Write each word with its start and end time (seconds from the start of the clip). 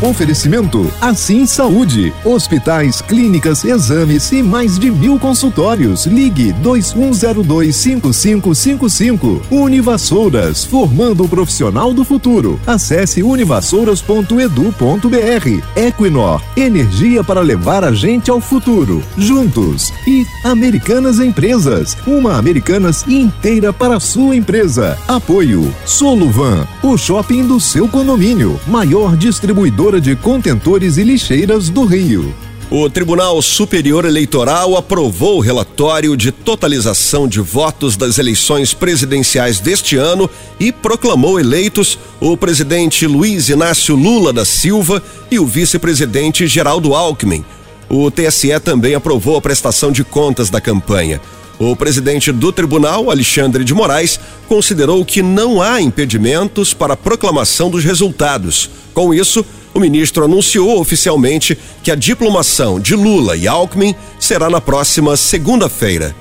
Oferecimento 0.00 0.88
Assim 1.00 1.44
Saúde. 1.44 2.14
Hospitais, 2.24 3.00
clínicas, 3.00 3.64
exames 3.64 4.30
e 4.30 4.44
mais 4.44 4.78
de 4.78 4.92
mil 4.92 5.18
consultórios. 5.18 6.06
Ligue 6.06 6.54
21025555. 6.62 9.40
Univassouras, 9.50 10.64
formando 10.64 11.24
o 11.24 11.28
profissional 11.28 11.92
do 11.92 12.04
futuro. 12.04 12.60
Acesse 12.64 13.24
univassouras.edu.br. 13.24 15.62
Equinor, 15.74 16.40
energia 16.56 17.24
para 17.24 17.40
levar 17.40 17.82
a 17.82 17.90
gente 17.92 18.30
ao 18.30 18.40
futuro. 18.40 19.02
Juntos. 19.16 19.92
E 20.06 20.24
Americanas 20.44 21.18
Empresas. 21.18 21.96
Uma 22.06 22.38
Americanas 22.38 23.04
inteira 23.08 23.72
para 23.72 23.96
a 23.96 24.00
sua 24.00 24.36
empresa. 24.36 24.96
Apoio 25.08 25.74
Soluvan, 25.84 26.68
o 26.84 26.96
shopping 26.96 27.48
do 27.48 27.58
seu 27.58 27.88
condomínio. 27.88 28.60
Maior 28.68 29.16
distribuidor 29.16 29.87
de 29.96 30.14
Contentores 30.14 30.98
e 30.98 31.02
Lixeiras 31.02 31.70
do 31.70 31.86
Rio. 31.86 32.34
O 32.70 32.90
Tribunal 32.90 33.40
Superior 33.40 34.04
Eleitoral 34.04 34.76
aprovou 34.76 35.38
o 35.38 35.40
relatório 35.40 36.14
de 36.14 36.30
totalização 36.30 37.26
de 37.26 37.40
votos 37.40 37.96
das 37.96 38.18
eleições 38.18 38.74
presidenciais 38.74 39.58
deste 39.58 39.96
ano 39.96 40.28
e 40.60 40.70
proclamou 40.70 41.40
eleitos 41.40 41.98
o 42.20 42.36
presidente 42.36 43.06
Luiz 43.06 43.48
Inácio 43.48 43.96
Lula 43.96 44.30
da 44.34 44.44
Silva 44.44 45.02
e 45.30 45.38
o 45.38 45.46
vice-presidente 45.46 46.46
Geraldo 46.46 46.94
Alckmin. 46.94 47.42
O 47.88 48.10
TSE 48.10 48.60
também 48.60 48.94
aprovou 48.94 49.38
a 49.38 49.40
prestação 49.40 49.90
de 49.90 50.04
contas 50.04 50.50
da 50.50 50.60
campanha. 50.60 51.18
O 51.58 51.74
presidente 51.74 52.30
do 52.30 52.52
tribunal, 52.52 53.10
Alexandre 53.10 53.64
de 53.64 53.74
Moraes, 53.74 54.20
considerou 54.46 55.04
que 55.04 55.22
não 55.22 55.60
há 55.60 55.80
impedimentos 55.80 56.72
para 56.72 56.92
a 56.92 56.96
proclamação 56.96 57.68
dos 57.68 57.82
resultados. 57.82 58.70
Com 58.94 59.12
isso, 59.12 59.44
o 59.78 59.80
ministro 59.80 60.24
anunciou 60.24 60.80
oficialmente 60.80 61.56
que 61.82 61.90
a 61.90 61.94
diplomação 61.94 62.80
de 62.80 62.94
Lula 62.94 63.36
e 63.36 63.46
Alckmin 63.46 63.94
será 64.18 64.50
na 64.50 64.60
próxima 64.60 65.16
segunda-feira. 65.16 66.14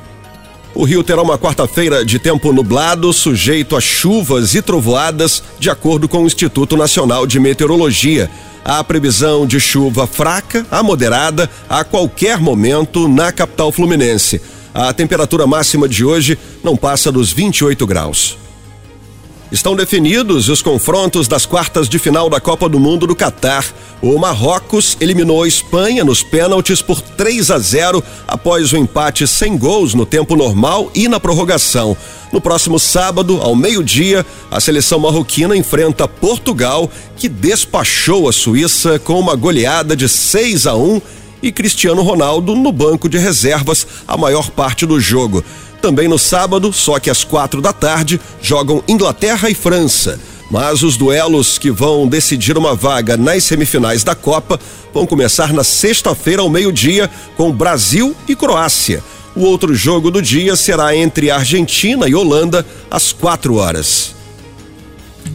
O 0.75 0.83
Rio 0.83 1.03
terá 1.03 1.23
uma 1.23 1.39
quarta-feira 1.39 2.05
de 2.05 2.19
tempo 2.19 2.53
nublado, 2.53 3.11
sujeito 3.11 3.75
a 3.75 3.81
chuvas 3.81 4.53
e 4.53 4.61
trovoadas, 4.61 5.41
de 5.59 5.71
acordo 5.71 6.07
com 6.07 6.23
o 6.23 6.27
Instituto 6.27 6.77
Nacional 6.77 7.25
de 7.25 7.39
Meteorologia. 7.39 8.29
Há 8.63 8.83
previsão 8.83 9.47
de 9.47 9.59
chuva 9.59 10.05
fraca 10.05 10.63
a 10.69 10.83
moderada 10.83 11.49
a 11.67 11.83
qualquer 11.83 12.37
momento 12.39 13.07
na 13.07 13.31
capital 13.31 13.71
fluminense. 13.71 14.39
A 14.71 14.93
temperatura 14.93 15.47
máxima 15.47 15.89
de 15.89 16.05
hoje 16.05 16.37
não 16.63 16.77
passa 16.77 17.11
dos 17.11 17.33
28 17.33 17.87
graus. 17.87 18.37
Estão 19.49 19.77
definidos 19.77 20.49
os 20.49 20.61
confrontos 20.61 21.25
das 21.25 21.45
quartas 21.45 21.87
de 21.87 21.97
final 21.97 22.29
da 22.29 22.37
Copa 22.37 22.67
do 22.67 22.77
Mundo 22.77 23.07
do 23.07 23.15
Catar. 23.15 23.65
O 24.01 24.17
Marrocos 24.19 24.97
eliminou 24.99 25.43
a 25.43 25.47
Espanha 25.47 26.03
nos 26.03 26.21
pênaltis 26.21 26.81
por 26.81 26.99
3 26.99 27.49
a 27.51 27.57
0 27.57 28.03
após 28.27 28.73
o 28.73 28.77
empate 28.77 29.25
sem 29.25 29.57
gols 29.57 29.93
no 29.93 30.05
tempo 30.05 30.35
normal 30.35 30.91
e 30.93 31.07
na 31.07 31.17
prorrogação. 31.17 31.95
No 32.29 32.41
próximo 32.41 32.77
sábado, 32.77 33.39
ao 33.41 33.55
meio-dia, 33.55 34.25
a 34.51 34.59
seleção 34.59 34.99
marroquina 34.99 35.55
enfrenta 35.55 36.09
Portugal, 36.09 36.91
que 37.15 37.29
despachou 37.29 38.27
a 38.27 38.33
Suíça 38.33 38.99
com 38.99 39.17
uma 39.17 39.33
goleada 39.33 39.95
de 39.95 40.09
6 40.09 40.67
a 40.67 40.75
1 40.75 41.01
e 41.41 41.53
Cristiano 41.53 42.01
Ronaldo 42.01 42.53
no 42.53 42.71
banco 42.71 43.07
de 43.07 43.17
reservas 43.17 43.87
a 44.05 44.17
maior 44.17 44.49
parte 44.49 44.85
do 44.85 44.99
jogo. 44.99 45.41
Também 45.81 46.07
no 46.07 46.17
sábado, 46.17 46.73
só 46.73 46.99
que 46.99 47.09
às 47.09 47.23
quatro 47.23 47.61
da 47.61 47.71
tarde, 47.71 48.19
jogam 48.41 48.83
Inglaterra 48.87 49.49
e 49.49 49.53
França. 49.53 50.19
Mas 50.49 50.81
os 50.81 50.95
duelos 50.97 51.57
que 51.57 51.69
vão 51.69 52.07
decidir 52.07 52.57
uma 52.57 52.73
vaga 52.73 53.17
nas 53.17 53.43
semifinais 53.43 54.03
da 54.03 54.15
Copa 54.15 54.59
vão 54.93 55.05
começar 55.05 55.53
na 55.53 55.63
sexta-feira 55.63 56.41
ao 56.41 56.49
meio-dia 56.49 57.09
com 57.35 57.51
Brasil 57.51 58.15
e 58.27 58.35
Croácia. 58.35 59.03
O 59.35 59.41
outro 59.41 59.75
jogo 59.75 60.09
do 60.09 60.21
dia 60.21 60.55
será 60.55 60.95
entre 60.95 61.29
Argentina 61.29 62.07
e 62.07 62.15
Holanda 62.15 62.65
às 62.89 63.11
quatro 63.11 63.55
horas. 63.55 64.16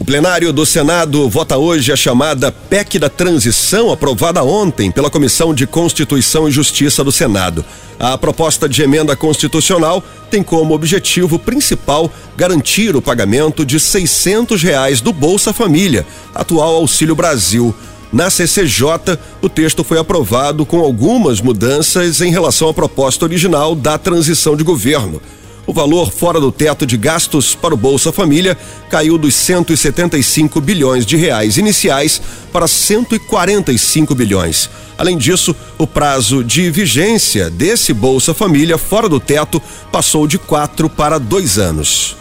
O 0.01 0.05
plenário 0.05 0.53
do 0.53 0.67
Senado 0.67 1.29
vota 1.29 1.57
hoje 1.57 1.93
a 1.93 1.97
chamada 1.97 2.51
PEC 2.51 2.99
da 2.99 3.09
Transição, 3.09 3.91
aprovada 3.93 4.43
ontem 4.43 4.91
pela 4.91 5.11
Comissão 5.11 5.55
de 5.55 5.67
Constituição 5.67 6.49
e 6.49 6.53
Justiça 6.53 7.05
do 7.05 7.13
Senado. 7.13 7.65
A 7.99 8.19
proposta 8.19 8.69
de 8.69 8.83
emenda 8.83 9.15
constitucional 9.15 10.03
tem 10.31 10.43
como 10.43 10.75
objetivo 10.75 11.39
principal 11.39 12.11
garantir 12.37 12.97
o 12.97 13.03
pagamento 13.03 13.65
de 13.65 13.79
600 13.79 14.63
reais 14.63 15.01
do 15.01 15.13
Bolsa 15.13 15.53
Família, 15.53 16.07
atual 16.35 16.75
Auxílio 16.75 17.15
Brasil. 17.15 17.75
Na 18.13 18.29
CCJ, 18.29 19.19
o 19.41 19.49
texto 19.49 19.85
foi 19.85 19.99
aprovado 19.99 20.67
com 20.67 20.81
algumas 20.81 21.41
mudanças 21.41 22.21
em 22.21 22.31
relação 22.31 22.69
à 22.69 22.75
proposta 22.75 23.25
original 23.25 23.75
da 23.75 23.97
transição 23.97 24.57
de 24.57 24.65
governo. 24.65 25.23
O 25.65 25.73
valor 25.73 26.11
fora 26.11 26.41
do 26.41 26.51
teto 26.51 26.85
de 26.85 26.97
gastos 26.97 27.55
para 27.55 27.73
o 27.73 27.77
Bolsa 27.77 28.11
Família 28.11 28.59
caiu 28.91 29.17
dos 29.17 29.35
175 29.35 30.61
bilhões 30.61 31.07
de 31.07 31.17
reais 31.17 31.57
iniciais 31.57 32.21
para 32.53 32.67
145 32.67 34.13
bilhões. 34.13 34.69
Além 34.99 35.17
disso, 35.17 35.55
o 35.79 35.87
prazo 35.87 36.43
de 36.43 36.69
vigência 36.69 37.49
desse 37.49 37.93
Bolsa 37.93 38.35
Família 38.35 38.77
fora 38.77 39.09
do 39.09 39.21
teto 39.21 39.63
passou 39.93 40.27
de 40.27 40.37
quatro 40.37 40.91
para 40.91 41.19
dois 41.19 41.59
anos. 41.59 42.17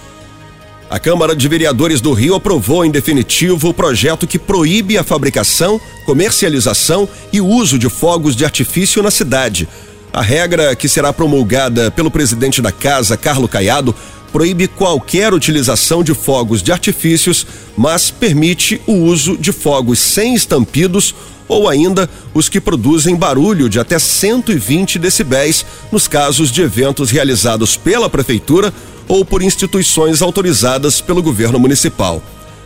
A 0.88 1.00
Câmara 1.00 1.36
de 1.36 1.48
Vereadores 1.48 2.00
do 2.00 2.12
Rio 2.12 2.36
aprovou 2.36 2.86
em 2.86 2.92
definitivo 2.92 3.70
o 3.70 3.74
projeto 3.74 4.28
que 4.28 4.38
proíbe 4.38 4.98
a 4.98 5.04
fabricação, 5.04 5.80
comercialização 6.06 7.08
e 7.32 7.40
uso 7.40 7.80
de 7.80 7.90
fogos 7.90 8.36
de 8.36 8.44
artifício 8.44 9.02
na 9.02 9.10
cidade. 9.10 9.68
A 10.14 10.22
regra 10.22 10.76
que 10.76 10.90
será 10.90 11.14
promulgada 11.14 11.90
pelo 11.90 12.12
presidente 12.12 12.62
da 12.62 12.72
casa, 12.72 13.16
Carlo 13.16 13.48
Caiado, 13.48 13.96
proíbe 14.32 14.68
qualquer 14.68 15.34
utilização 15.34 16.04
de 16.04 16.14
fogos 16.14 16.62
de 16.62 16.72
artifícios, 16.72 17.48
mas 17.78 18.12
permite 18.12 18.82
o 18.86 18.94
uso 18.94 19.38
de 19.38 19.54
fogos 19.54 20.00
sem 20.00 20.36
estampidos 20.36 21.16
ou 21.48 21.68
ainda 21.68 22.10
os 22.34 22.50
que 22.50 22.62
produzem 22.62 23.16
barulho 23.16 23.70
de 23.70 23.80
até 23.80 24.00
120 24.00 25.00
decibéis 25.00 25.66
nos 25.92 26.08
casos 26.08 26.52
de 26.52 26.62
eventos 26.62 27.10
realizados 27.10 27.76
pela 27.78 28.10
prefeitura 28.10 28.74
ou 29.08 29.26
por 29.26 29.42
instituições 29.42 30.22
autorizadas 30.22 31.02
pelo 31.02 31.22
governo 31.22 31.60
municipal. 31.60 32.22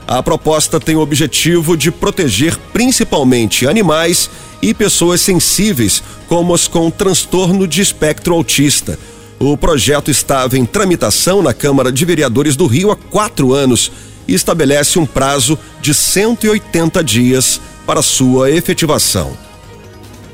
A 0.08 0.22
proposta 0.22 0.80
tem 0.80 0.96
o 0.96 1.02
objetivo 1.02 1.76
de 1.76 1.92
proteger 1.92 2.58
principalmente 2.72 3.68
animais 3.68 4.30
e 4.62 4.74
pessoas 4.74 5.22
sensíveis, 5.22 6.04
como 6.28 6.54
as 6.54 6.68
com 6.68 6.92
transtorno 6.92 7.68
de 7.68 7.82
espectro 7.82 8.34
autista. 8.34 9.00
O 9.40 9.58
projeto 9.58 10.12
estava 10.12 10.58
em 10.58 10.66
tramitação 10.66 11.42
na 11.42 11.54
Câmara 11.54 11.92
de 11.92 12.06
Vereadores 12.06 12.56
do 12.56 12.68
Rio 12.68 12.92
há 12.92 12.96
quatro 12.96 13.54
anos 13.54 13.92
e 14.28 14.34
estabelece 14.34 14.98
um 14.98 15.06
prazo 15.06 15.58
de 15.82 15.94
180 15.94 17.04
dias 17.04 17.60
para 17.86 18.02
sua 18.02 18.50
efetivação. 18.52 19.45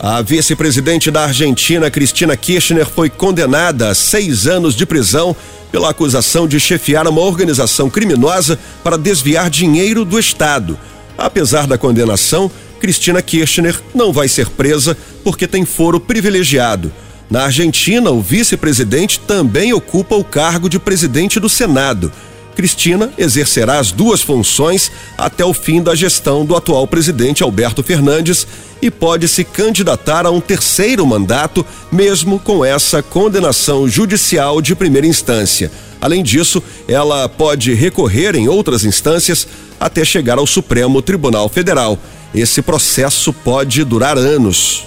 A 0.03 0.19
vice-presidente 0.19 1.11
da 1.11 1.25
Argentina, 1.25 1.91
Cristina 1.91 2.35
Kirchner, 2.35 2.87
foi 2.87 3.07
condenada 3.07 3.87
a 3.87 3.93
seis 3.93 4.47
anos 4.47 4.73
de 4.73 4.83
prisão 4.83 5.35
pela 5.71 5.91
acusação 5.91 6.47
de 6.47 6.59
chefiar 6.59 7.07
uma 7.07 7.21
organização 7.21 7.87
criminosa 7.87 8.57
para 8.83 8.97
desviar 8.97 9.47
dinheiro 9.47 10.03
do 10.03 10.17
Estado. 10.17 10.75
Apesar 11.15 11.67
da 11.67 11.77
condenação, 11.77 12.49
Cristina 12.79 13.21
Kirchner 13.21 13.79
não 13.93 14.11
vai 14.11 14.27
ser 14.27 14.49
presa 14.49 14.97
porque 15.23 15.45
tem 15.45 15.65
foro 15.65 15.99
privilegiado. 15.99 16.91
Na 17.29 17.43
Argentina, 17.43 18.09
o 18.09 18.23
vice-presidente 18.23 19.19
também 19.19 19.71
ocupa 19.71 20.15
o 20.15 20.23
cargo 20.23 20.67
de 20.67 20.79
presidente 20.79 21.39
do 21.39 21.47
Senado. 21.47 22.11
Cristina 22.55 23.11
exercerá 23.17 23.79
as 23.79 23.91
duas 23.91 24.21
funções 24.21 24.91
até 25.17 25.43
o 25.43 25.53
fim 25.53 25.81
da 25.81 25.95
gestão 25.95 26.45
do 26.45 26.55
atual 26.55 26.85
presidente 26.87 27.43
Alberto 27.43 27.81
Fernandes 27.81 28.45
e 28.81 28.89
pode 28.89 29.27
se 29.27 29.43
candidatar 29.43 30.25
a 30.25 30.31
um 30.31 30.41
terceiro 30.41 31.05
mandato, 31.05 31.65
mesmo 31.91 32.39
com 32.39 32.65
essa 32.65 33.03
condenação 33.03 33.87
judicial 33.87 34.61
de 34.61 34.75
primeira 34.75 35.07
instância. 35.07 35.71
Além 36.01 36.23
disso, 36.23 36.63
ela 36.87 37.29
pode 37.29 37.73
recorrer 37.73 38.35
em 38.35 38.47
outras 38.47 38.83
instâncias 38.83 39.47
até 39.79 40.03
chegar 40.03 40.39
ao 40.39 40.47
Supremo 40.47 41.01
Tribunal 41.01 41.47
Federal. 41.47 41.97
Esse 42.33 42.61
processo 42.61 43.31
pode 43.31 43.83
durar 43.83 44.17
anos. 44.17 44.83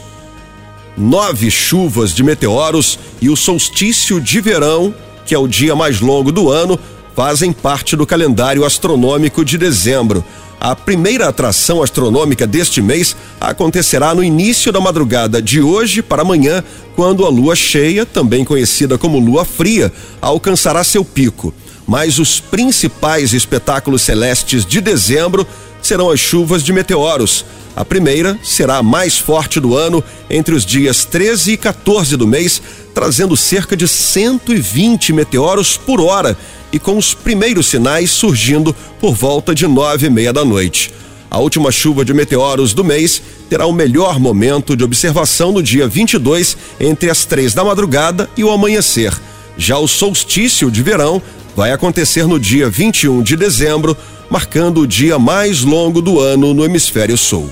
Nove 0.96 1.50
chuvas 1.50 2.12
de 2.12 2.22
meteoros 2.22 2.99
e 3.20 3.28
o 3.28 3.37
solstício 3.37 4.20
de 4.20 4.40
verão, 4.40 4.94
que 5.25 5.34
é 5.34 5.38
o 5.38 5.49
dia 5.49 5.75
mais 5.76 6.00
longo 6.00 6.32
do 6.32 6.50
ano, 6.50 6.78
fazem 7.14 7.52
parte 7.52 7.96
do 7.96 8.06
calendário 8.06 8.64
astronômico 8.64 9.44
de 9.44 9.56
dezembro. 9.56 10.25
A 10.61 10.75
primeira 10.75 11.28
atração 11.28 11.82
astronômica 11.82 12.46
deste 12.46 12.81
mês 12.81 13.14
acontecerá 13.40 14.14
no 14.14 14.25
início 14.25 14.72
da 14.72 14.81
madrugada 14.81 15.40
de 15.40 15.61
hoje 15.61 16.02
para 16.02 16.22
amanhã, 16.22 16.64
quando 16.96 17.25
a 17.25 17.28
lua 17.28 17.55
cheia, 17.55 18.06
também 18.06 18.44
conhecida 18.44 18.96
como 18.96 19.19
lua 19.19 19.44
fria, 19.44 19.93
alcançará 20.20 20.82
seu 20.82 21.05
pico. 21.05 21.52
Mas 21.87 22.19
os 22.19 22.40
principais 22.40 23.34
espetáculos 23.34 24.02
celestes 24.02 24.64
de 24.64 24.81
dezembro 24.81 25.46
serão 25.82 26.10
as 26.10 26.19
chuvas 26.19 26.62
de 26.62 26.72
meteoros. 26.72 27.44
A 27.76 27.84
primeira 27.84 28.38
será 28.43 28.76
a 28.78 28.82
mais 28.82 29.19
forte 29.19 29.60
do 29.60 29.76
ano 29.76 30.02
entre 30.31 30.55
os 30.55 30.64
dias 30.64 31.05
13 31.05 31.52
e 31.52 31.56
14 31.56 32.17
do 32.17 32.26
mês, 32.26 32.62
trazendo 32.94 33.37
cerca 33.37 33.76
de 33.76 33.88
120 33.88 35.12
meteoros 35.12 35.76
por 35.76 36.00
hora 36.00 36.38
e 36.73 36.79
com 36.79 36.96
os 36.96 37.12
primeiros 37.12 37.67
sinais 37.67 38.11
surgindo 38.11 38.75
por 39.00 39.14
volta 39.14 39.55
de 39.55 39.67
nove 39.67 40.06
e 40.06 40.11
meia 40.11 40.32
da 40.32 40.44
noite. 40.44 40.93
A 41.31 41.38
última 41.38 41.73
chuva 41.73 42.05
de 42.05 42.14
meteoros 42.14 42.73
do 42.73 42.85
mês 42.85 43.20
terá 43.50 43.67
o 43.67 43.73
melhor 43.73 44.20
momento 44.20 44.76
de 44.76 44.85
observação 44.85 45.50
no 45.50 45.61
dia 45.61 45.88
22, 45.88 46.56
entre 46.79 47.11
as 47.11 47.25
três 47.25 47.52
da 47.52 47.64
madrugada 47.64 48.31
e 48.37 48.44
o 48.44 48.50
amanhecer. 48.50 49.12
Já 49.58 49.76
o 49.79 49.88
solstício 49.88 50.70
de 50.70 50.82
verão 50.82 51.20
vai 51.56 51.73
acontecer 51.73 52.26
no 52.26 52.38
dia 52.38 52.70
21 52.70 53.23
de 53.23 53.37
dezembro, 53.37 53.96
marcando 54.31 54.81
o 54.82 54.87
dia 54.87 55.19
mais 55.19 55.62
longo 55.62 56.00
do 56.00 56.20
ano 56.20 56.55
no 56.55 56.64
hemisfério 56.64 57.19
sul. 57.19 57.50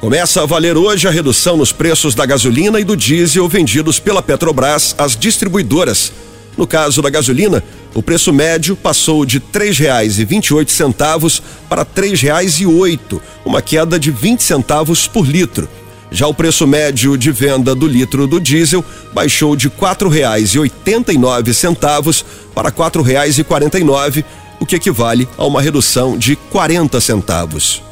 Começa 0.00 0.42
a 0.42 0.46
valer 0.46 0.76
hoje 0.76 1.08
a 1.08 1.10
redução 1.10 1.56
nos 1.56 1.72
preços 1.72 2.14
da 2.14 2.24
gasolina 2.24 2.78
e 2.78 2.84
do 2.84 2.96
diesel 2.96 3.48
vendidos 3.48 3.98
pela 3.98 4.22
Petrobras 4.22 4.94
às 4.96 5.16
distribuidoras. 5.16 6.12
No 6.56 6.68
caso 6.68 7.02
da 7.02 7.10
gasolina, 7.10 7.64
o 7.92 8.02
preço 8.02 8.32
médio 8.32 8.76
passou 8.76 9.26
de 9.26 9.38
R$ 9.38 9.44
3,28 9.52 11.42
para 11.68 11.82
R$ 11.82 11.88
3,08, 11.96 13.20
uma 13.44 13.60
queda 13.60 13.98
de 13.98 14.12
20 14.12 14.40
centavos 14.40 15.08
por 15.08 15.26
litro. 15.26 15.68
Já 16.12 16.28
o 16.28 16.34
preço 16.34 16.64
médio 16.64 17.18
de 17.18 17.32
venda 17.32 17.74
do 17.74 17.88
litro 17.88 18.28
do 18.28 18.40
diesel 18.40 18.84
baixou 19.12 19.56
de 19.56 19.66
R$ 19.66 19.74
4,89 19.80 22.24
para 22.54 22.68
R$ 22.68 22.74
4,49, 22.76 24.24
o 24.60 24.66
que 24.66 24.76
equivale 24.76 25.28
a 25.36 25.44
uma 25.44 25.60
redução 25.60 26.16
de 26.16 26.36
40 26.36 27.00
centavos. 27.00 27.87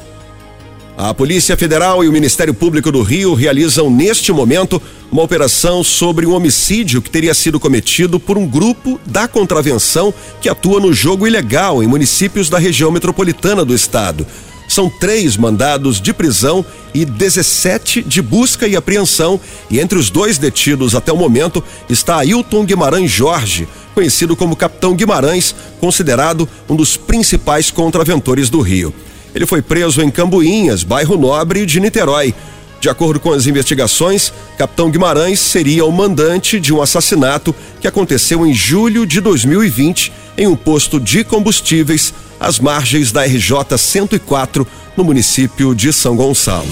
A 0.99 1.13
Polícia 1.13 1.59
Federal 1.59 2.03
e 2.03 2.09
o 2.09 2.13
Ministério 2.13 2.55
Público 2.55 2.91
do 2.91 3.03
Rio 3.03 3.35
realizam 3.35 3.91
neste 3.91 4.33
momento 4.33 4.81
uma 5.13 5.23
operação 5.23 5.85
sobre 5.85 6.25
um 6.25 6.33
homicídio 6.33 7.03
que 7.03 7.11
teria 7.11 7.35
sido 7.35 7.61
cometido 7.61 8.19
por 8.19 8.39
um 8.39 8.47
grupo 8.47 8.99
da 9.05 9.29
contravenção 9.29 10.13
que 10.41 10.49
atua 10.49 10.81
no 10.81 10.95
jogo 10.95 11.27
ilegal 11.27 11.83
em 11.83 11.87
municípios 11.87 12.49
da 12.49 12.59
região 12.59 12.91
metropolitana 12.91 13.63
do 13.63 13.75
estado. 13.75 14.27
São 14.67 14.89
três 14.89 15.37
mandados 15.37 16.01
de 16.01 16.15
prisão 16.15 16.65
e 16.95 17.05
17 17.05 18.03
de 18.03 18.23
busca 18.23 18.67
e 18.67 18.75
apreensão, 18.75 19.39
e 19.71 19.79
entre 19.79 19.99
os 19.99 20.09
dois 20.09 20.39
detidos 20.39 20.95
até 20.95 21.13
o 21.13 21.17
momento 21.17 21.63
está 21.91 22.17
Ailton 22.17 22.65
Guimarães 22.65 23.11
Jorge, 23.11 23.69
conhecido 23.95 24.35
como 24.35 24.57
Capitão 24.57 24.95
Guimarães, 24.95 25.55
considerado 25.79 26.49
um 26.71 26.75
dos 26.75 26.97
principais 26.97 27.71
contraventores 27.71 28.49
do 28.49 28.63
Rio. 28.63 28.95
Ele 29.37 29.45
foi 29.45 29.61
preso 29.61 30.01
em 30.01 30.11
Cambuinhas, 30.11 30.83
bairro 30.83 31.19
Nobre 31.19 31.67
de 31.67 31.79
Niterói. 31.79 32.35
De 32.81 32.89
acordo 32.89 33.21
com 33.21 33.33
as 33.33 33.47
investigações, 33.47 34.33
Capitão 34.57 34.91
Guimarães 34.91 35.41
seria 35.41 35.85
o 35.85 35.93
mandante 35.93 36.59
de 36.59 36.73
um 36.73 36.81
assassinato 36.81 37.55
que 37.79 37.87
aconteceu 37.87 38.47
em 38.47 38.55
julho 38.55 39.05
de 39.05 39.21
2020 39.21 40.11
em 40.39 40.47
um 40.47 40.57
posto 40.57 40.99
de 40.99 41.23
combustíveis 41.23 42.15
às 42.41 42.59
margens 42.59 43.13
da 43.13 43.25
RJ 43.25 43.77
104, 43.77 44.67
no 44.97 45.05
município 45.05 45.75
de 45.75 45.93
São 45.93 46.17
Gonçalo. 46.17 46.67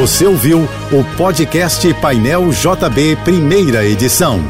Você 0.00 0.24
ouviu 0.24 0.66
o 0.90 1.04
podcast 1.18 1.92
Painel 2.00 2.48
JB, 2.48 3.18
primeira 3.24 3.84
edição. 3.84 4.42